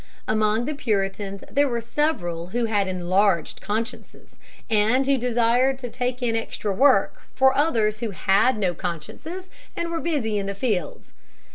]Among 0.27 0.65
the 0.65 0.73
Puritans 0.73 1.43
there 1.51 1.69
were 1.69 1.79
several 1.79 2.47
who 2.47 2.65
had 2.65 2.87
enlarged 2.87 3.61
consciences, 3.61 4.35
and 4.67 5.05
who 5.05 5.15
desired 5.15 5.77
to 5.77 5.91
take 5.91 6.23
in 6.23 6.35
extra 6.35 6.73
work 6.73 7.21
for 7.35 7.55
others 7.55 7.99
who 7.99 8.09
had 8.09 8.57
no 8.57 8.73
consciences 8.73 9.51
and 9.75 9.91
were 9.91 10.01
busy 10.01 10.39
in 10.39 10.47
the 10.47 10.55
fields. 10.55 11.11